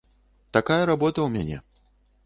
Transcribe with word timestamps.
Такая 0.57 0.79
работа 0.91 1.15
ў 1.15 1.29
мяне. 1.37 1.57